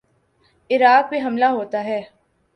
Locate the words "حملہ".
1.25-1.45